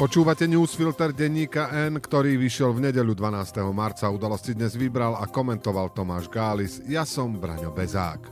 Počúvate 0.00 0.48
newsfilter 0.48 1.12
denníka 1.12 1.68
N, 1.76 2.00
ktorý 2.00 2.40
vyšiel 2.40 2.72
v 2.72 2.88
nedeľu 2.88 3.20
12. 3.20 3.60
marca. 3.68 4.08
Udalosti 4.08 4.56
dnes 4.56 4.72
vybral 4.72 5.12
a 5.12 5.28
komentoval 5.28 5.92
Tomáš 5.92 6.24
Gális. 6.32 6.80
Ja 6.88 7.04
som 7.04 7.36
Braňo 7.36 7.68
Bezák. 7.68 8.24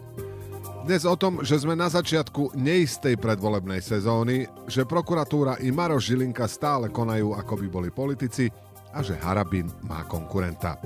Dnes 0.88 1.04
o 1.04 1.12
tom, 1.20 1.44
že 1.44 1.60
sme 1.60 1.76
na 1.76 1.92
začiatku 1.92 2.56
neistej 2.56 3.20
predvolebnej 3.20 3.84
sezóny, 3.84 4.48
že 4.64 4.88
prokuratúra 4.88 5.60
i 5.60 5.68
Maroš 5.68 6.08
Žilinka 6.08 6.48
stále 6.48 6.88
konajú 6.88 7.36
ako 7.36 7.60
by 7.60 7.66
boli 7.68 7.92
politici 7.92 8.48
a 8.96 9.04
že 9.04 9.20
Harabin 9.20 9.68
má 9.84 10.08
konkurenta. 10.08 10.80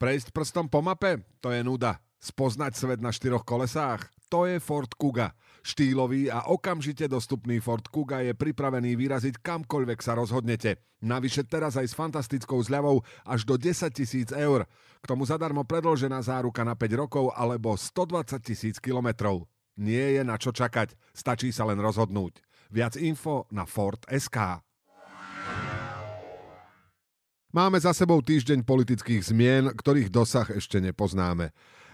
Prejsť 0.00 0.32
prstom 0.32 0.72
po 0.72 0.80
mape? 0.80 1.20
To 1.44 1.52
je 1.52 1.60
nuda. 1.60 2.00
Spoznať 2.20 2.76
svet 2.76 3.00
na 3.00 3.08
štyroch 3.16 3.48
kolesách? 3.48 4.04
To 4.28 4.44
je 4.44 4.60
Ford 4.60 4.92
Kuga. 4.92 5.32
Štýlový 5.64 6.28
a 6.28 6.52
okamžite 6.52 7.08
dostupný 7.08 7.64
Ford 7.64 7.82
Kuga 7.88 8.20
je 8.20 8.36
pripravený 8.36 8.92
vyraziť 8.92 9.40
kamkoľvek 9.40 9.98
sa 10.04 10.20
rozhodnete. 10.20 10.84
Navyše 11.00 11.48
teraz 11.48 11.80
aj 11.80 11.88
s 11.88 11.96
fantastickou 11.96 12.60
zľavou 12.60 13.00
až 13.24 13.48
do 13.48 13.56
10 13.56 13.88
tisíc 13.96 14.28
eur. 14.36 14.68
K 15.00 15.08
tomu 15.08 15.24
zadarmo 15.24 15.64
predložená 15.64 16.20
záruka 16.20 16.60
na 16.60 16.76
5 16.76 16.92
rokov 17.00 17.32
alebo 17.32 17.72
120 17.72 18.36
tisíc 18.44 18.76
kilometrov. 18.76 19.48
Nie 19.80 20.20
je 20.20 20.22
na 20.22 20.36
čo 20.36 20.52
čakať, 20.52 20.92
stačí 21.16 21.56
sa 21.56 21.64
len 21.64 21.80
rozhodnúť. 21.80 22.44
Viac 22.68 23.00
info 23.00 23.48
na 23.48 23.64
Ford 23.64 24.04
SK. 24.12 24.60
Máme 27.50 27.80
za 27.80 27.96
sebou 27.96 28.20
týždeň 28.20 28.62
politických 28.62 29.26
zmien, 29.26 29.72
ktorých 29.72 30.12
dosah 30.12 30.46
ešte 30.52 30.78
nepoznáme. 30.84 31.50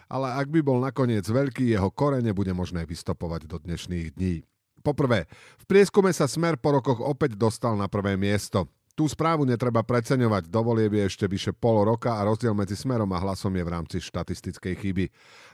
Ale 0.06 0.30
ak 0.38 0.46
by 0.50 0.60
bol 0.62 0.78
nakoniec 0.78 1.26
veľký, 1.26 1.66
jeho 1.66 1.90
korene 1.90 2.30
bude 2.30 2.54
možné 2.54 2.86
vystopovať 2.86 3.50
do 3.50 3.58
dnešných 3.58 4.14
dní. 4.14 4.46
Poprvé, 4.86 5.26
v 5.58 5.64
prieskume 5.66 6.14
sa 6.14 6.30
Smer 6.30 6.54
po 6.62 6.70
rokoch 6.70 7.02
opäť 7.02 7.34
dostal 7.34 7.74
na 7.74 7.90
prvé 7.90 8.14
miesto. 8.14 8.70
Tú 8.96 9.04
správu 9.04 9.44
netreba 9.44 9.84
preceňovať, 9.84 10.48
dovolie 10.48 10.88
je 10.88 11.04
ešte 11.04 11.28
vyše 11.28 11.52
pol 11.52 11.84
roka 11.84 12.16
a 12.16 12.24
rozdiel 12.24 12.56
medzi 12.56 12.72
smerom 12.72 13.12
a 13.12 13.20
hlasom 13.20 13.52
je 13.52 13.60
v 13.60 13.68
rámci 13.76 13.96
štatistickej 14.00 14.72
chyby. 14.72 15.04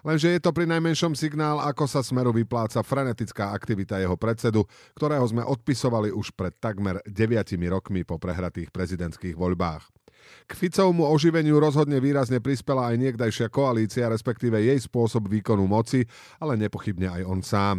Lenže 0.06 0.30
je 0.30 0.38
to 0.38 0.54
pri 0.54 0.70
najmenšom 0.70 1.18
signál, 1.18 1.58
ako 1.58 1.90
sa 1.90 2.06
smeru 2.06 2.30
vypláca 2.30 2.78
frenetická 2.86 3.50
aktivita 3.50 3.98
jeho 3.98 4.14
predsedu, 4.14 4.62
ktorého 4.94 5.26
sme 5.26 5.42
odpisovali 5.42 6.14
už 6.14 6.38
pred 6.38 6.54
takmer 6.54 7.02
9 7.02 7.58
rokmi 7.66 8.06
po 8.06 8.14
prehratých 8.14 8.70
prezidentských 8.70 9.34
voľbách. 9.34 10.01
K 10.46 10.52
Ficovmu 10.52 11.06
oživeniu 11.08 11.58
rozhodne 11.62 12.02
výrazne 12.02 12.42
prispela 12.42 12.92
aj 12.92 12.96
niekdajšia 12.98 13.48
koalícia, 13.52 14.10
respektíve 14.10 14.58
jej 14.58 14.78
spôsob 14.78 15.28
výkonu 15.30 15.64
moci, 15.64 16.04
ale 16.42 16.58
nepochybne 16.58 17.08
aj 17.08 17.22
on 17.26 17.40
sám. 17.40 17.76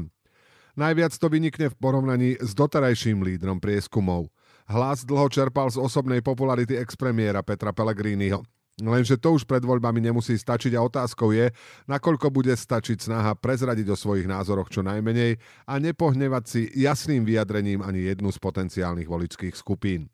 Najviac 0.74 1.14
to 1.14 1.30
vynikne 1.30 1.70
v 1.70 1.78
porovnaní 1.78 2.30
s 2.42 2.58
doterajším 2.58 3.22
lídrom 3.22 3.62
prieskumov– 3.62 4.28
Hlas 4.64 5.04
dlho 5.04 5.28
čerpal 5.28 5.68
z 5.68 5.80
osobnej 5.80 6.24
popularity 6.24 6.80
expremiéra 6.80 7.44
Petra 7.44 7.76
Pellegriniho. 7.76 8.40
Lenže 8.82 9.22
to 9.22 9.38
už 9.38 9.46
pred 9.46 9.62
voľbami 9.62 10.02
nemusí 10.02 10.34
stačiť 10.34 10.74
a 10.74 10.82
otázkou 10.82 11.30
je, 11.30 11.54
nakoľko 11.86 12.34
bude 12.34 12.50
stačiť 12.58 13.06
snaha 13.06 13.38
prezradiť 13.38 13.86
o 13.94 14.00
svojich 14.00 14.26
názoroch 14.26 14.74
čo 14.74 14.82
najmenej 14.82 15.38
a 15.70 15.78
nepohnevať 15.78 16.44
si 16.50 16.62
jasným 16.74 17.22
vyjadrením 17.22 17.86
ani 17.86 18.10
jednu 18.10 18.34
z 18.34 18.42
potenciálnych 18.42 19.06
voličských 19.06 19.54
skupín. 19.54 20.10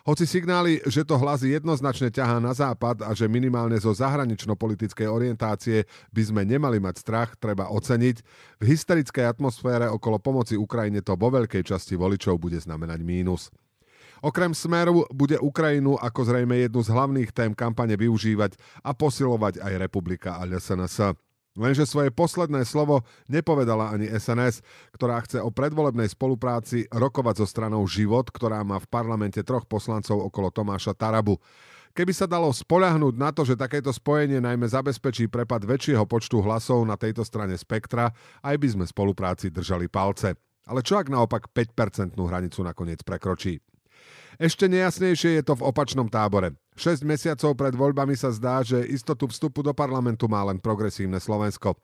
Hoci 0.00 0.24
signály, 0.24 0.80
že 0.88 1.04
to 1.04 1.20
hlas 1.20 1.44
jednoznačne 1.44 2.08
ťahá 2.08 2.40
na 2.40 2.56
západ 2.56 3.04
a 3.04 3.12
že 3.12 3.28
minimálne 3.28 3.76
zo 3.76 3.92
zahranično-politickej 3.92 5.04
orientácie 5.04 5.84
by 6.08 6.22
sme 6.24 6.42
nemali 6.48 6.80
mať 6.80 7.04
strach, 7.04 7.36
treba 7.36 7.68
oceniť, 7.68 8.16
v 8.58 8.64
hysterickej 8.64 9.28
atmosfére 9.28 9.92
okolo 9.92 10.16
pomoci 10.16 10.56
Ukrajine 10.56 11.04
to 11.04 11.20
vo 11.20 11.28
veľkej 11.28 11.60
časti 11.60 12.00
voličov 12.00 12.40
bude 12.40 12.56
znamenať 12.56 13.00
mínus. 13.04 13.52
Okrem 14.20 14.52
Smeru 14.52 15.08
bude 15.12 15.40
Ukrajinu 15.40 15.96
ako 15.96 16.28
zrejme 16.28 16.68
jednu 16.68 16.80
z 16.84 16.92
hlavných 16.92 17.30
tém 17.32 17.52
kampane 17.56 17.96
využívať 17.96 18.56
a 18.84 18.92
posilovať 18.92 19.64
aj 19.64 19.72
Republika 19.80 20.36
a 20.36 20.44
SNS. 20.44 21.29
Lenže 21.60 21.84
svoje 21.84 22.08
posledné 22.08 22.64
slovo 22.64 23.04
nepovedala 23.28 23.92
ani 23.92 24.08
SNS, 24.08 24.64
ktorá 24.96 25.20
chce 25.20 25.44
o 25.44 25.52
predvolebnej 25.52 26.08
spolupráci 26.08 26.88
rokovať 26.88 27.44
so 27.44 27.46
stranou 27.46 27.84
Život, 27.84 28.32
ktorá 28.32 28.64
má 28.64 28.80
v 28.80 28.88
parlamente 28.88 29.44
troch 29.44 29.68
poslancov 29.68 30.24
okolo 30.32 30.48
Tomáša 30.48 30.96
Tarabu. 30.96 31.36
Keby 31.92 32.16
sa 32.16 32.24
dalo 32.24 32.48
spoľahnúť 32.48 33.14
na 33.20 33.28
to, 33.28 33.44
že 33.44 33.60
takéto 33.60 33.92
spojenie 33.92 34.40
najmä 34.40 34.64
zabezpečí 34.64 35.28
prepad 35.28 35.68
väčšieho 35.68 36.08
počtu 36.08 36.40
hlasov 36.40 36.80
na 36.88 36.96
tejto 36.96 37.26
strane 37.28 37.58
spektra, 37.60 38.08
aj 38.40 38.56
by 38.56 38.68
sme 38.72 38.84
spolupráci 38.88 39.52
držali 39.52 39.92
palce. 39.92 40.32
Ale 40.64 40.80
čo 40.80 40.96
ak 40.96 41.12
naopak 41.12 41.50
5-percentnú 41.52 42.24
hranicu 42.30 42.62
nakoniec 42.64 43.04
prekročí? 43.04 43.58
Ešte 44.40 44.70
nejasnejšie 44.72 45.36
je 45.36 45.44
to 45.44 45.58
v 45.58 45.66
opačnom 45.68 46.08
tábore. 46.08 46.56
6 46.80 47.04
mesiacov 47.04 47.52
pred 47.52 47.76
voľbami 47.76 48.16
sa 48.16 48.32
zdá, 48.32 48.64
že 48.64 48.80
istotu 48.88 49.28
vstupu 49.28 49.60
do 49.60 49.76
parlamentu 49.76 50.24
má 50.24 50.40
len 50.48 50.56
progresívne 50.56 51.20
Slovensko. 51.20 51.76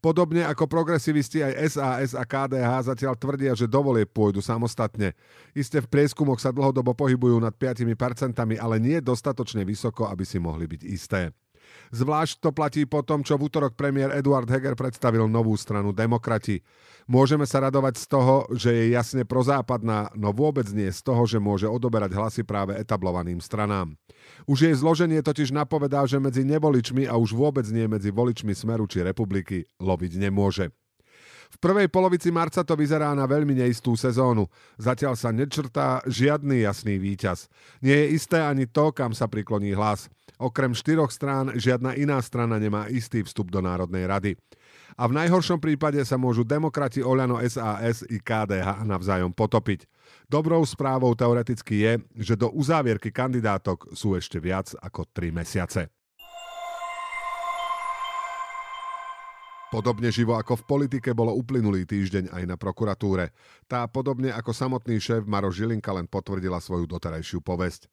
Podobne 0.00 0.48
ako 0.48 0.64
progresivisti 0.64 1.44
aj 1.44 1.76
SAS 1.76 2.10
a 2.16 2.24
KDH 2.24 2.88
zatiaľ 2.88 3.12
tvrdia, 3.20 3.52
že 3.52 3.68
dovolie 3.68 4.08
pôjdu 4.08 4.40
samostatne. 4.40 5.12
Isté 5.52 5.84
v 5.84 5.92
prieskumoch 5.92 6.40
sa 6.40 6.48
dlhodobo 6.48 6.96
pohybujú 6.96 7.36
nad 7.44 7.52
5%, 7.52 8.32
ale 8.56 8.76
nie 8.80 9.04
dostatočne 9.04 9.68
vysoko, 9.68 10.08
aby 10.08 10.24
si 10.24 10.40
mohli 10.40 10.64
byť 10.64 10.82
isté. 10.88 11.28
Zvlášť 11.90 12.44
to 12.44 12.50
platí 12.52 12.84
po 12.84 13.00
tom, 13.00 13.24
čo 13.24 13.40
v 13.40 13.48
útorok 13.48 13.72
premiér 13.78 14.12
Eduard 14.12 14.48
Heger 14.48 14.76
predstavil 14.76 15.24
novú 15.26 15.56
stranu 15.56 15.94
Demokrati. 15.96 16.60
Môžeme 17.08 17.48
sa 17.48 17.64
radovať 17.64 17.94
z 17.96 18.06
toho, 18.12 18.44
že 18.52 18.68
je 18.68 18.84
jasne 18.92 19.24
prozápadná, 19.24 20.12
no 20.12 20.28
vôbec 20.36 20.68
nie 20.76 20.92
z 20.92 21.00
toho, 21.00 21.24
že 21.24 21.40
môže 21.40 21.64
odoberať 21.64 22.12
hlasy 22.12 22.42
práve 22.44 22.76
etablovaným 22.76 23.40
stranám. 23.40 23.96
Už 24.44 24.68
jej 24.68 24.74
zloženie 24.76 25.24
totiž 25.24 25.48
napovedá, 25.48 26.04
že 26.04 26.20
medzi 26.20 26.44
nevoličmi 26.44 27.08
a 27.08 27.16
už 27.16 27.32
vôbec 27.32 27.64
nie 27.72 27.88
medzi 27.88 28.12
voličmi 28.12 28.52
Smeru 28.52 28.84
či 28.84 29.00
republiky 29.00 29.64
loviť 29.80 30.12
nemôže. 30.20 30.68
V 31.48 31.56
prvej 31.56 31.88
polovici 31.88 32.28
marca 32.28 32.60
to 32.60 32.76
vyzerá 32.76 33.16
na 33.16 33.24
veľmi 33.24 33.56
neistú 33.56 33.96
sezónu. 33.96 34.46
Zatiaľ 34.76 35.16
sa 35.16 35.32
nečrtá 35.32 36.04
žiadny 36.04 36.68
jasný 36.68 37.00
víťaz. 37.00 37.48
Nie 37.80 38.04
je 38.04 38.20
isté 38.20 38.38
ani 38.38 38.68
to, 38.68 38.92
kam 38.92 39.16
sa 39.16 39.26
prikloní 39.26 39.72
hlas. 39.72 40.12
Okrem 40.38 40.70
štyroch 40.70 41.10
strán 41.10 41.50
žiadna 41.58 41.98
iná 41.98 42.22
strana 42.22 42.62
nemá 42.62 42.86
istý 42.86 43.26
vstup 43.26 43.50
do 43.50 43.58
Národnej 43.58 44.06
rady. 44.06 44.32
A 44.98 45.06
v 45.10 45.16
najhoršom 45.18 45.58
prípade 45.58 45.98
sa 46.06 46.14
môžu 46.14 46.46
demokrati 46.46 47.02
Oľano 47.02 47.42
SAS 47.46 48.06
i 48.06 48.22
KDH 48.22 48.86
navzájom 48.86 49.34
potopiť. 49.34 49.86
Dobrou 50.30 50.62
správou 50.62 51.14
teoreticky 51.14 51.82
je, 51.82 51.92
že 52.18 52.34
do 52.38 52.50
uzávierky 52.54 53.10
kandidátok 53.10 53.94
sú 53.94 54.14
ešte 54.14 54.38
viac 54.38 54.74
ako 54.78 55.06
3 55.10 55.30
mesiace. 55.34 55.90
Podobne 59.68 60.08
živo 60.08 60.32
ako 60.32 60.64
v 60.64 60.64
politike 60.64 61.12
bolo 61.12 61.36
uplynulý 61.36 61.84
týždeň 61.84 62.32
aj 62.32 62.42
na 62.48 62.56
prokuratúre. 62.56 63.36
Tá 63.68 63.84
podobne 63.84 64.32
ako 64.32 64.56
samotný 64.56 64.96
šéf 64.96 65.28
Maro 65.28 65.52
Žilinka 65.52 65.92
len 65.92 66.08
potvrdila 66.08 66.56
svoju 66.56 66.88
doterajšiu 66.88 67.44
povesť. 67.44 67.84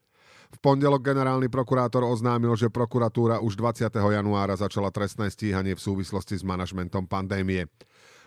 V 0.56 0.58
pondelok 0.64 1.04
generálny 1.04 1.52
prokurátor 1.52 2.08
oznámil, 2.08 2.56
že 2.56 2.72
prokuratúra 2.72 3.44
už 3.44 3.60
20. 3.60 3.92
januára 3.92 4.56
začala 4.56 4.88
trestné 4.88 5.28
stíhanie 5.28 5.76
v 5.76 5.84
súvislosti 5.84 6.40
s 6.40 6.48
manažmentom 6.48 7.12
pandémie. 7.12 7.68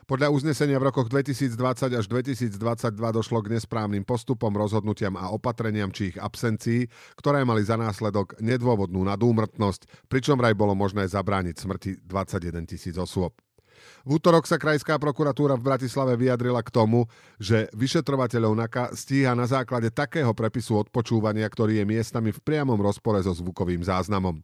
Podľa 0.08 0.32
uznesenia 0.32 0.80
v 0.80 0.88
rokoch 0.88 1.12
2020 1.12 1.92
až 1.92 2.08
2022 2.08 2.56
došlo 2.96 3.44
k 3.44 3.52
nesprávnym 3.52 4.08
postupom, 4.08 4.48
rozhodnutiam 4.56 5.12
a 5.20 5.28
opatreniam 5.28 5.92
či 5.92 6.08
ich 6.08 6.16
absencií, 6.16 6.88
ktoré 7.20 7.44
mali 7.44 7.60
za 7.60 7.76
následok 7.76 8.40
nedôvodnú 8.40 9.04
nadúmrtnosť, 9.04 10.08
pričom 10.08 10.40
vraj 10.40 10.56
bolo 10.56 10.72
možné 10.72 11.04
zabrániť 11.12 11.60
smrti 11.60 11.90
21 12.08 12.64
tisíc 12.64 12.96
osôb. 12.96 13.36
V 14.08 14.16
útorok 14.16 14.48
sa 14.48 14.56
Krajská 14.56 14.96
prokuratúra 14.96 15.60
v 15.60 15.76
Bratislave 15.76 16.16
vyjadrila 16.16 16.64
k 16.64 16.72
tomu, 16.72 17.04
že 17.36 17.68
vyšetrovateľov 17.76 18.64
NAKA 18.64 18.96
stíha 18.96 19.36
na 19.36 19.44
základe 19.44 19.92
takého 19.92 20.32
prepisu 20.32 20.88
odpočúvania, 20.88 21.44
ktorý 21.44 21.84
je 21.84 21.84
miestami 21.84 22.32
v 22.32 22.40
priamom 22.40 22.80
rozpore 22.80 23.20
so 23.20 23.36
zvukovým 23.36 23.84
záznamom. 23.84 24.40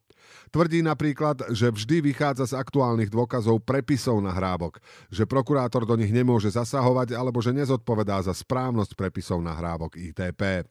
Tvrdí 0.55 0.87
napríklad, 0.87 1.51
že 1.51 1.73
vždy 1.73 2.05
vychádza 2.15 2.55
z 2.55 2.59
aktuálnych 2.59 3.11
dôkazov 3.11 3.63
prepisov 3.65 4.23
nahrávok, 4.23 4.79
že 5.11 5.27
prokurátor 5.27 5.83
do 5.83 5.99
nich 5.99 6.15
nemôže 6.15 6.53
zasahovať 6.53 7.17
alebo 7.19 7.43
že 7.43 7.51
nezodpovedá 7.51 8.23
za 8.23 8.37
správnosť 8.37 8.95
prepisov 8.95 9.43
nahrávok 9.43 9.99
ITP. 9.99 10.69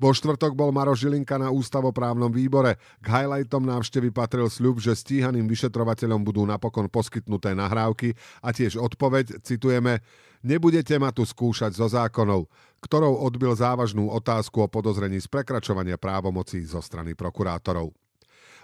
Vo 0.00 0.16
štvrtok 0.16 0.56
bol 0.56 0.72
Maro 0.72 0.96
Žilinka 0.96 1.36
na 1.36 1.52
ústavoprávnom 1.52 2.32
výbore. 2.32 2.80
K 3.04 3.06
highlightom 3.06 3.64
návštevy 3.64 4.08
patril 4.12 4.48
sľub, 4.48 4.80
že 4.80 4.96
stíhaným 4.96 5.44
vyšetrovateľom 5.44 6.24
budú 6.24 6.44
napokon 6.48 6.88
poskytnuté 6.88 7.52
nahrávky 7.52 8.16
a 8.40 8.48
tiež 8.52 8.80
odpoveď, 8.80 9.44
citujeme, 9.44 10.00
nebudete 10.40 10.96
ma 10.96 11.12
tu 11.12 11.24
skúšať 11.24 11.76
zo 11.76 11.86
zákonov, 11.88 12.48
ktorou 12.80 13.20
odbil 13.20 13.52
závažnú 13.52 14.08
otázku 14.08 14.64
o 14.64 14.68
podozrení 14.72 15.20
z 15.20 15.28
prekračovania 15.28 16.00
právomocí 16.00 16.64
zo 16.64 16.80
strany 16.80 17.12
prokurátorov. 17.12 17.92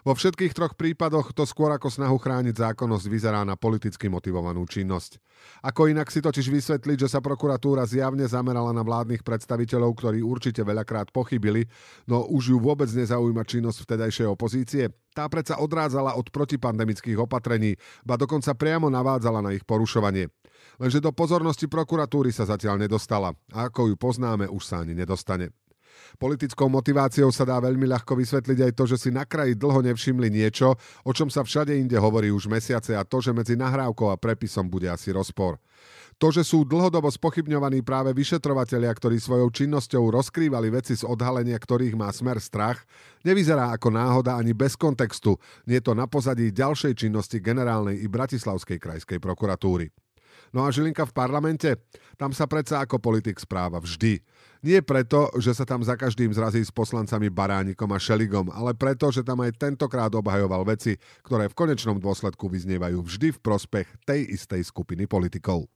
Vo 0.07 0.15
všetkých 0.15 0.55
troch 0.55 0.79
prípadoch 0.79 1.35
to 1.35 1.43
skôr 1.43 1.75
ako 1.75 1.91
snahu 1.91 2.15
chrániť 2.23 2.63
zákonnosť 2.63 3.11
vyzerá 3.11 3.43
na 3.43 3.59
politicky 3.59 4.07
motivovanú 4.07 4.63
činnosť. 4.63 5.19
Ako 5.67 5.91
inak 5.91 6.15
si 6.15 6.23
totiž 6.23 6.47
vysvetliť, 6.47 7.03
že 7.03 7.11
sa 7.11 7.19
prokuratúra 7.19 7.83
zjavne 7.91 8.23
zamerala 8.23 8.71
na 8.71 8.87
vládnych 8.87 9.27
predstaviteľov, 9.27 9.99
ktorí 9.99 10.23
určite 10.23 10.63
veľakrát 10.63 11.11
pochybili, 11.11 11.67
no 12.07 12.23
už 12.23 12.55
ju 12.55 12.59
vôbec 12.63 12.87
nezaujíma 12.87 13.43
činnosť 13.43 13.83
vtedajšej 13.83 14.31
opozície? 14.31 14.95
Tá 15.11 15.27
predsa 15.27 15.59
odrádzala 15.59 16.15
od 16.15 16.31
protipandemických 16.31 17.19
opatrení, 17.19 17.75
ba 18.07 18.15
dokonca 18.15 18.55
priamo 18.55 18.87
navádzala 18.87 19.43
na 19.43 19.59
ich 19.59 19.67
porušovanie. 19.67 20.31
Lenže 20.79 21.03
do 21.03 21.11
pozornosti 21.11 21.67
prokuratúry 21.67 22.31
sa 22.31 22.47
zatiaľ 22.47 22.79
nedostala 22.79 23.35
a 23.51 23.67
ako 23.67 23.91
ju 23.91 23.97
poznáme, 23.99 24.47
už 24.47 24.63
sa 24.71 24.87
ani 24.87 24.95
nedostane. 24.95 25.51
Politickou 26.17 26.71
motiváciou 26.71 27.29
sa 27.35 27.43
dá 27.43 27.59
veľmi 27.59 27.85
ľahko 27.91 28.15
vysvetliť 28.15 28.59
aj 28.71 28.73
to, 28.73 28.85
že 28.87 28.97
si 28.97 29.11
na 29.11 29.27
kraji 29.27 29.59
dlho 29.59 29.83
nevšimli 29.83 30.31
niečo, 30.31 30.79
o 31.03 31.11
čom 31.13 31.27
sa 31.27 31.43
všade 31.43 31.75
inde 31.75 31.99
hovorí 31.99 32.31
už 32.31 32.47
mesiace 32.47 32.95
a 32.95 33.03
to, 33.03 33.19
že 33.19 33.35
medzi 33.35 33.59
nahrávkou 33.59 34.11
a 34.11 34.17
prepisom 34.17 34.71
bude 34.71 34.87
asi 34.87 35.11
rozpor. 35.11 35.59
To, 36.17 36.33
že 36.33 36.49
sú 36.49 36.65
dlhodobo 36.65 37.13
spochybňovaní 37.13 37.85
práve 37.85 38.17
vyšetrovatelia, 38.17 38.89
ktorí 38.89 39.21
svojou 39.21 39.53
činnosťou 39.53 40.17
rozkrývali 40.17 40.73
veci 40.73 40.97
z 40.97 41.05
odhalenia, 41.05 41.61
ktorých 41.61 41.93
má 41.93 42.09
smer 42.09 42.41
strach, 42.41 42.89
nevyzerá 43.21 43.69
ako 43.77 43.93
náhoda 43.93 44.41
ani 44.41 44.57
bez 44.57 44.81
kontextu. 44.81 45.37
Nie 45.69 45.85
to 45.85 45.93
na 45.93 46.09
pozadí 46.09 46.49
ďalšej 46.57 46.97
činnosti 46.97 47.37
generálnej 47.37 48.01
i 48.01 48.09
Bratislavskej 48.09 48.81
krajskej 48.81 49.21
prokuratúry. 49.21 50.06
No 50.51 50.65
a 50.65 50.73
Žilinka 50.73 51.05
v 51.07 51.17
parlamente? 51.17 51.71
Tam 52.17 52.33
sa 52.33 52.49
predsa 52.49 52.81
ako 52.81 52.99
politik 52.99 53.37
správa 53.37 53.77
vždy. 53.79 54.21
Nie 54.67 54.83
preto, 54.83 55.31
že 55.39 55.55
sa 55.55 55.63
tam 55.63 55.85
za 55.85 55.95
každým 55.95 56.33
zrazí 56.33 56.65
s 56.65 56.75
poslancami 56.75 57.31
Baránikom 57.31 57.87
a 57.93 58.01
Šeligom, 58.01 58.51
ale 58.51 58.75
preto, 58.75 59.13
že 59.13 59.23
tam 59.23 59.45
aj 59.45 59.55
tentokrát 59.61 60.11
obhajoval 60.11 60.67
veci, 60.67 60.99
ktoré 61.23 61.47
v 61.47 61.55
konečnom 61.55 62.01
dôsledku 62.01 62.51
vyznievajú 62.51 62.99
vždy 63.05 63.37
v 63.37 63.43
prospech 63.45 63.87
tej 64.09 64.27
istej 64.33 64.67
skupiny 64.67 65.07
politikov. 65.07 65.71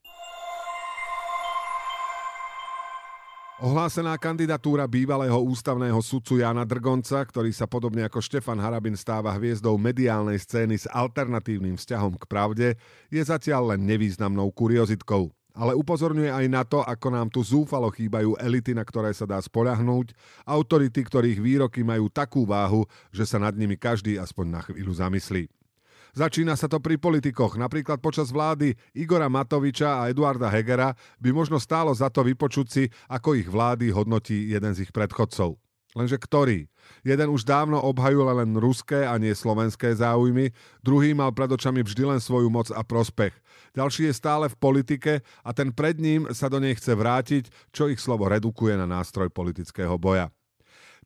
Ohlásená 3.61 4.17
kandidatúra 4.17 4.89
bývalého 4.89 5.37
ústavného 5.37 6.01
sudcu 6.01 6.41
Jana 6.41 6.65
Drgonca, 6.65 7.21
ktorý 7.21 7.53
sa 7.53 7.69
podobne 7.69 8.01
ako 8.09 8.25
Štefan 8.25 8.57
Harabin 8.57 8.97
stáva 8.97 9.37
hviezdou 9.37 9.77
mediálnej 9.77 10.41
scény 10.41 10.81
s 10.81 10.89
alternatívnym 10.89 11.77
vzťahom 11.77 12.17
k 12.17 12.25
pravde, 12.25 12.69
je 13.13 13.21
zatiaľ 13.21 13.77
len 13.77 13.85
nevýznamnou 13.85 14.49
kuriozitkou. 14.57 15.29
Ale 15.53 15.77
upozorňuje 15.77 16.33
aj 16.33 16.47
na 16.49 16.65
to, 16.65 16.81
ako 16.81 17.13
nám 17.13 17.29
tu 17.29 17.45
zúfalo 17.45 17.93
chýbajú 17.93 18.33
elity, 18.41 18.73
na 18.73 18.81
ktoré 18.81 19.13
sa 19.13 19.29
dá 19.29 19.37
spoľahnúť, 19.37 20.17
autority, 20.49 21.05
ktorých 21.05 21.45
výroky 21.45 21.85
majú 21.85 22.09
takú 22.09 22.49
váhu, 22.49 22.89
že 23.13 23.29
sa 23.29 23.37
nad 23.37 23.53
nimi 23.53 23.77
každý 23.77 24.17
aspoň 24.17 24.47
na 24.57 24.61
chvíľu 24.65 24.97
zamyslí. 24.97 25.60
Začína 26.11 26.59
sa 26.59 26.67
to 26.67 26.83
pri 26.83 26.99
politikoch. 26.99 27.55
Napríklad 27.55 28.03
počas 28.03 28.35
vlády 28.35 28.75
Igora 28.95 29.31
Matoviča 29.31 30.03
a 30.03 30.09
Eduarda 30.11 30.51
Hegera 30.51 30.95
by 31.23 31.31
možno 31.31 31.63
stálo 31.63 31.95
za 31.95 32.11
to 32.11 32.27
vypočuť 32.27 32.67
si, 32.67 32.85
ako 33.07 33.39
ich 33.39 33.47
vlády 33.47 33.95
hodnotí 33.95 34.51
jeden 34.51 34.75
z 34.75 34.89
ich 34.89 34.93
predchodcov. 34.95 35.55
Lenže 35.91 36.23
ktorý? 36.23 36.71
Jeden 37.03 37.35
už 37.35 37.43
dávno 37.43 37.83
obhajul 37.83 38.23
len 38.31 38.55
ruské 38.55 39.03
a 39.03 39.19
nie 39.19 39.35
slovenské 39.35 39.91
záujmy, 39.99 40.55
druhý 40.87 41.11
mal 41.19 41.35
pred 41.35 41.51
očami 41.51 41.83
vždy 41.83 42.15
len 42.15 42.21
svoju 42.23 42.47
moc 42.47 42.71
a 42.71 42.87
prospech. 42.87 43.35
Ďalší 43.75 44.11
je 44.11 44.15
stále 44.15 44.47
v 44.47 44.59
politike 44.59 45.13
a 45.43 45.51
ten 45.51 45.75
pred 45.75 45.99
ním 45.99 46.31
sa 46.31 46.47
do 46.47 46.63
nej 46.63 46.79
chce 46.79 46.95
vrátiť, 46.95 47.45
čo 47.75 47.91
ich 47.91 47.99
slovo 47.99 48.31
redukuje 48.31 48.79
na 48.79 48.87
nástroj 48.87 49.35
politického 49.35 49.99
boja. 49.99 50.31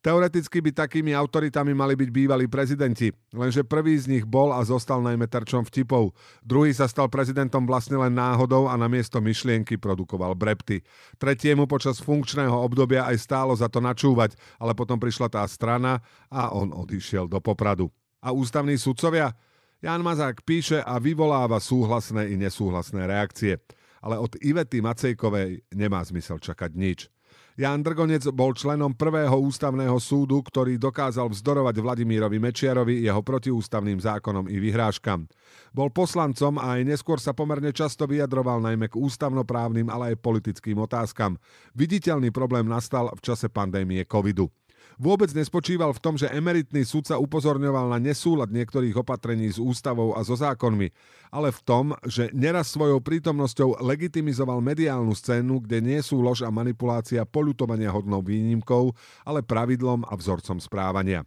Teoreticky 0.04 0.60
by 0.60 0.76
takými 0.76 1.16
autoritami 1.16 1.72
mali 1.72 1.96
byť 1.96 2.10
bývalí 2.12 2.44
prezidenti, 2.44 3.08
lenže 3.32 3.64
prvý 3.64 3.96
z 3.96 4.12
nich 4.12 4.28
bol 4.28 4.52
a 4.52 4.60
zostal 4.60 5.00
najmä 5.00 5.24
terčom 5.24 5.64
vtipov. 5.64 6.12
Druhý 6.44 6.76
sa 6.76 6.84
stal 6.84 7.08
prezidentom 7.08 7.64
vlastne 7.64 7.96
len 7.96 8.12
náhodou 8.12 8.68
a 8.68 8.76
namiesto 8.76 9.24
myšlienky 9.24 9.80
produkoval 9.80 10.36
brepty. 10.36 10.84
Tretiemu 11.16 11.64
počas 11.64 12.04
funkčného 12.04 12.52
obdobia 12.52 13.08
aj 13.08 13.16
stálo 13.16 13.56
za 13.56 13.72
to 13.72 13.80
načúvať, 13.80 14.36
ale 14.60 14.76
potom 14.76 15.00
prišla 15.00 15.32
tá 15.32 15.40
strana 15.48 16.04
a 16.28 16.52
on 16.52 16.68
odišiel 16.76 17.24
do 17.24 17.40
popradu. 17.40 17.88
A 18.20 18.28
ústavní 18.28 18.76
sudcovia? 18.76 19.32
Jan 19.80 20.04
Mazák 20.04 20.44
píše 20.44 20.84
a 20.84 21.00
vyvoláva 21.00 21.56
súhlasné 21.64 22.28
i 22.28 22.36
nesúhlasné 22.36 23.08
reakcie. 23.08 23.56
Ale 24.04 24.20
od 24.20 24.36
Ivety 24.36 24.84
Macejkovej 24.84 25.64
nemá 25.72 26.04
zmysel 26.04 26.36
čakať 26.36 26.76
nič. 26.76 27.08
Jan 27.54 27.86
Drgonec 27.86 28.34
bol 28.34 28.50
členom 28.50 28.98
prvého 28.98 29.38
ústavného 29.38 29.94
súdu, 30.02 30.42
ktorý 30.42 30.74
dokázal 30.74 31.30
vzdorovať 31.30 31.78
Vladimírovi 31.78 32.42
Mečiarovi, 32.42 33.06
jeho 33.06 33.22
protiústavným 33.22 34.02
zákonom 34.02 34.50
i 34.50 34.58
vyhrážkam. 34.58 35.30
Bol 35.70 35.94
poslancom 35.94 36.58
a 36.58 36.74
aj 36.74 36.82
neskôr 36.82 37.22
sa 37.22 37.30
pomerne 37.30 37.70
často 37.70 38.10
vyjadroval 38.10 38.58
najmä 38.58 38.90
k 38.90 38.98
ústavnoprávnym, 38.98 39.86
ale 39.86 40.18
aj 40.18 40.22
politickým 40.26 40.82
otázkam. 40.82 41.38
Viditeľný 41.78 42.34
problém 42.34 42.66
nastal 42.66 43.14
v 43.14 43.22
čase 43.22 43.46
pandémie 43.46 44.02
covidu. 44.02 44.50
Vôbec 44.94 45.30
nespočíval 45.34 45.90
v 45.90 46.02
tom, 46.02 46.14
že 46.14 46.30
emeritný 46.30 46.86
sudca 46.86 47.18
upozorňoval 47.18 47.90
na 47.90 47.98
nesúlad 47.98 48.54
niektorých 48.54 48.94
opatrení 48.94 49.50
s 49.50 49.58
ústavou 49.58 50.14
a 50.14 50.22
so 50.22 50.38
zákonmi, 50.38 50.88
ale 51.34 51.50
v 51.50 51.60
tom, 51.66 51.84
že 52.06 52.30
neraz 52.30 52.70
svojou 52.70 53.02
prítomnosťou 53.02 53.82
legitimizoval 53.82 54.62
mediálnu 54.62 55.10
scénu, 55.12 55.66
kde 55.66 55.82
nie 55.82 56.00
sú 56.00 56.22
lož 56.22 56.46
a 56.46 56.50
manipulácia 56.54 57.26
polutovania 57.26 57.90
hodnou 57.90 58.22
výnimkou, 58.22 58.94
ale 59.26 59.42
pravidlom 59.42 60.06
a 60.06 60.14
vzorcom 60.14 60.62
správania. 60.62 61.26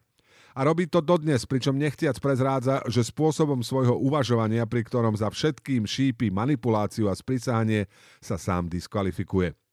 A 0.57 0.65
robí 0.65 0.89
to 0.89 1.05
dodnes, 1.05 1.45
pričom 1.45 1.77
nechtiac 1.77 2.17
prezrádza, 2.17 2.81
že 2.89 3.05
spôsobom 3.05 3.61
svojho 3.61 3.93
uvažovania, 3.93 4.65
pri 4.65 4.81
ktorom 4.81 5.13
za 5.13 5.29
všetkým 5.29 5.85
šípi 5.85 6.33
manipuláciu 6.33 7.13
a 7.13 7.13
sprísahanie, 7.13 7.85
sa 8.17 8.41
sám 8.41 8.65
diskvalifikuje. 8.65 9.66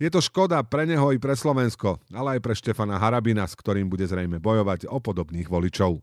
Je 0.00 0.08
to 0.08 0.24
škoda 0.24 0.60
pre 0.64 0.88
neho 0.88 1.12
i 1.12 1.18
pre 1.20 1.36
Slovensko, 1.36 2.00
ale 2.12 2.38
aj 2.38 2.40
pre 2.40 2.54
Štefana 2.56 2.96
Harabina, 2.96 3.44
s 3.44 3.56
ktorým 3.56 3.90
bude 3.90 4.08
zrejme 4.08 4.40
bojovať 4.40 4.88
o 4.88 5.00
podobných 5.00 5.48
voličov. 5.50 6.00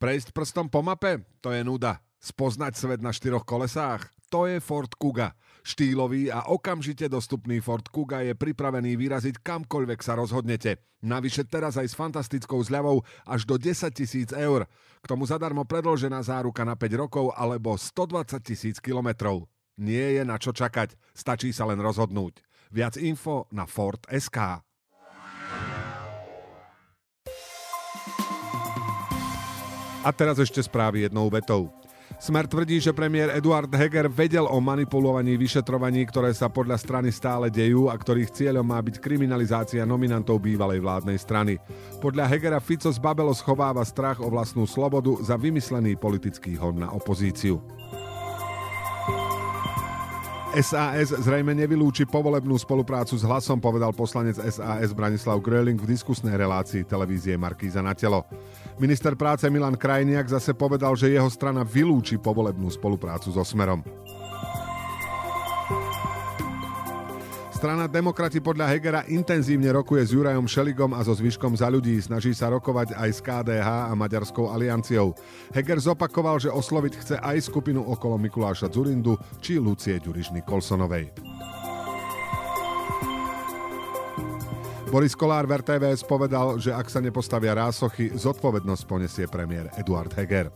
Prejsť 0.00 0.36
prstom 0.36 0.68
po 0.68 0.84
mape? 0.84 1.24
To 1.40 1.48
je 1.54 1.64
nuda. 1.64 2.02
Spoznať 2.20 2.72
svet 2.76 3.00
na 3.00 3.12
štyroch 3.12 3.44
kolesách? 3.44 4.08
To 4.32 4.50
je 4.50 4.58
Ford 4.58 4.90
Kuga. 4.98 5.36
Štýlový 5.64 6.28
a 6.28 6.50
okamžite 6.50 7.08
dostupný 7.08 7.62
Ford 7.62 7.84
Kuga 7.88 8.20
je 8.20 8.36
pripravený 8.36 9.00
vyraziť 9.00 9.40
kamkoľvek 9.40 10.00
sa 10.02 10.18
rozhodnete. 10.18 10.76
Navyše 11.04 11.48
teraz 11.48 11.76
aj 11.76 11.92
s 11.92 11.94
fantastickou 11.96 12.58
zľavou 12.64 13.04
až 13.28 13.44
do 13.44 13.60
10 13.60 13.92
tisíc 13.92 14.28
eur. 14.32 14.68
K 15.00 15.06
tomu 15.08 15.28
zadarmo 15.28 15.68
predložená 15.68 16.20
záruka 16.24 16.64
na 16.64 16.76
5 16.76 17.00
rokov 17.00 17.30
alebo 17.36 17.76
120 17.76 18.40
tisíc 18.40 18.76
kilometrov. 18.80 19.44
Nie 19.74 20.18
je 20.18 20.22
na 20.22 20.38
čo 20.38 20.54
čakať, 20.54 20.94
stačí 21.14 21.50
sa 21.50 21.66
len 21.66 21.82
rozhodnúť. 21.82 22.38
Viac 22.70 22.94
info 22.98 23.50
na 23.50 23.66
Ford.sk. 23.66 24.38
A 30.04 30.12
teraz 30.12 30.36
ešte 30.36 30.60
správy 30.60 31.08
jednou 31.08 31.32
vetou. 31.32 31.72
Smer 32.20 32.46
tvrdí, 32.46 32.78
že 32.78 32.94
premiér 32.94 33.34
Eduard 33.34 33.72
Heger 33.72 34.06
vedel 34.06 34.46
o 34.46 34.62
manipulovaní 34.62 35.34
vyšetrovaní, 35.34 36.06
ktoré 36.06 36.30
sa 36.30 36.46
podľa 36.46 36.78
strany 36.78 37.10
stále 37.10 37.50
dejú 37.50 37.90
a 37.90 37.96
ktorých 37.96 38.30
cieľom 38.30 38.62
má 38.62 38.78
byť 38.78 39.02
kriminalizácia 39.02 39.82
nominantov 39.82 40.38
bývalej 40.44 40.78
vládnej 40.78 41.18
strany. 41.18 41.58
Podľa 41.98 42.30
Hegera 42.30 42.60
Fico 42.62 42.92
z 42.92 43.00
Babelo 43.00 43.34
schováva 43.34 43.82
strach 43.82 44.22
o 44.22 44.30
vlastnú 44.30 44.68
slobodu 44.68 45.18
za 45.24 45.34
vymyslený 45.34 45.98
politický 45.98 46.54
hon 46.54 46.84
na 46.84 46.92
opozíciu. 46.92 47.58
SAS 50.62 51.10
zrejme 51.10 51.50
nevylúči 51.50 52.06
povolebnú 52.06 52.54
spoluprácu 52.54 53.18
s 53.18 53.26
hlasom, 53.26 53.58
povedal 53.58 53.90
poslanec 53.90 54.38
SAS 54.38 54.94
Branislav 54.94 55.42
Gröling 55.42 55.74
v 55.74 55.90
diskusnej 55.90 56.38
relácii 56.38 56.86
televízie 56.86 57.34
Markíza 57.34 57.82
na 57.82 57.90
telo. 57.90 58.22
Minister 58.78 59.18
práce 59.18 59.50
Milan 59.50 59.74
Krajniak 59.74 60.30
zase 60.30 60.54
povedal, 60.54 60.94
že 60.94 61.10
jeho 61.10 61.26
strana 61.26 61.66
vylúči 61.66 62.22
povolebnú 62.22 62.70
spoluprácu 62.70 63.34
so 63.34 63.42
Smerom. 63.42 63.82
Strana 67.64 67.88
Demokrati 67.88 68.44
podľa 68.44 68.76
Hegera 68.76 69.08
intenzívne 69.08 69.72
rokuje 69.72 70.04
s 70.04 70.12
Jurajom 70.12 70.44
Šeligom 70.44 70.92
a 70.92 71.00
so 71.00 71.16
zvyškom 71.16 71.56
za 71.56 71.72
ľudí. 71.72 71.96
Snaží 71.96 72.36
sa 72.36 72.52
rokovať 72.52 72.92
aj 72.92 73.08
s 73.08 73.24
KDH 73.24 73.88
a 73.88 73.92
Maďarskou 73.96 74.52
alianciou. 74.52 75.16
Heger 75.48 75.80
zopakoval, 75.80 76.44
že 76.44 76.52
osloviť 76.52 76.92
chce 77.00 77.16
aj 77.16 77.40
skupinu 77.48 77.80
okolo 77.80 78.20
Mikuláša 78.20 78.68
Zurindu 78.68 79.16
či 79.40 79.56
Lucie 79.56 79.96
Ďuriš 79.96 80.36
Nikolsonovej. 80.36 81.08
Boris 84.92 85.16
Kolár 85.16 85.48
v 85.48 85.64
RTVS 85.64 86.04
povedal, 86.04 86.60
že 86.60 86.68
ak 86.68 86.92
sa 86.92 87.00
nepostavia 87.00 87.56
rásochy, 87.56 88.12
zodpovednosť 88.12 88.84
ponesie 88.84 89.24
premiér 89.24 89.72
Eduard 89.80 90.12
Heger. 90.12 90.52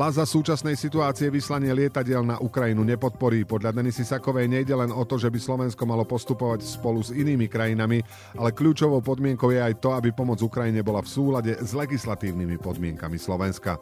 Hlas 0.00 0.16
za 0.16 0.24
súčasnej 0.24 0.80
situácie 0.80 1.28
vyslanie 1.28 1.76
lietadiel 1.76 2.24
na 2.24 2.40
Ukrajinu 2.40 2.80
nepodporí. 2.88 3.44
Podľa 3.44 3.76
Denisy 3.76 4.00
Sakovej 4.08 4.48
nejde 4.48 4.72
len 4.72 4.88
o 4.88 5.04
to, 5.04 5.20
že 5.20 5.28
by 5.28 5.36
Slovensko 5.36 5.84
malo 5.84 6.08
postupovať 6.08 6.64
spolu 6.64 7.04
s 7.04 7.12
inými 7.12 7.44
krajinami, 7.52 8.00
ale 8.32 8.56
kľúčovou 8.56 9.04
podmienkou 9.04 9.52
je 9.52 9.60
aj 9.60 9.76
to, 9.76 9.92
aby 9.92 10.08
pomoc 10.08 10.40
Ukrajine 10.40 10.80
bola 10.80 11.04
v 11.04 11.12
súlade 11.12 11.52
s 11.52 11.76
legislatívnymi 11.76 12.56
podmienkami 12.64 13.20
Slovenska. 13.20 13.76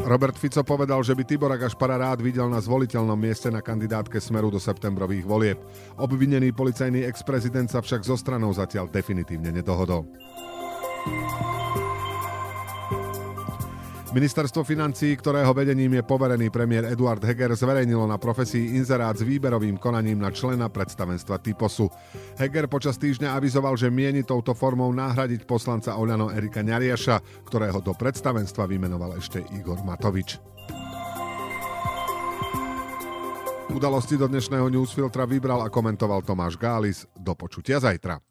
Robert 0.00 0.40
Fico 0.40 0.64
povedal, 0.64 1.04
že 1.04 1.12
by 1.12 1.28
Tibora 1.28 1.60
Gašpara 1.60 2.00
rád 2.00 2.24
videl 2.24 2.48
na 2.48 2.56
zvoliteľnom 2.56 3.20
mieste 3.20 3.52
na 3.52 3.60
kandidátke 3.60 4.16
Smeru 4.16 4.48
do 4.48 4.56
septembrových 4.56 5.28
volieb. 5.28 5.60
Obvinený 6.00 6.56
policajný 6.56 7.04
ex-prezident 7.04 7.68
sa 7.68 7.84
však 7.84 8.00
zo 8.00 8.16
stranou 8.16 8.48
zatiaľ 8.56 8.88
definitívne 8.88 9.52
nedohodol. 9.52 10.08
Ministerstvo 14.10 14.66
financí, 14.66 15.14
ktorého 15.14 15.54
vedením 15.54 15.94
je 15.94 16.02
poverený 16.02 16.50
premiér 16.50 16.90
Eduard 16.90 17.22
Heger, 17.22 17.54
zverejnilo 17.54 18.10
na 18.10 18.18
profesii 18.18 18.74
inzerát 18.74 19.14
s 19.14 19.22
výberovým 19.22 19.78
konaním 19.78 20.18
na 20.18 20.34
člena 20.34 20.66
predstavenstva 20.66 21.38
Typosu. 21.38 21.86
Heger 22.34 22.66
počas 22.66 22.98
týždňa 22.98 23.38
avizoval, 23.38 23.78
že 23.78 23.86
mieni 23.86 24.26
touto 24.26 24.50
formou 24.50 24.90
nahradiť 24.90 25.46
poslanca 25.46 25.94
Oľano 25.94 26.34
Erika 26.34 26.58
Ňariaša, 26.58 27.46
ktorého 27.46 27.78
do 27.78 27.94
predstavenstva 27.94 28.66
vymenoval 28.66 29.14
ešte 29.14 29.46
Igor 29.54 29.78
Matovič. 29.86 30.42
Udalosti 33.70 34.18
do 34.18 34.26
dnešného 34.26 34.66
newsfiltra 34.74 35.22
vybral 35.22 35.62
a 35.62 35.70
komentoval 35.70 36.26
Tomáš 36.26 36.58
Gális. 36.58 37.06
Do 37.14 37.38
počutia 37.38 37.78
zajtra. 37.78 38.29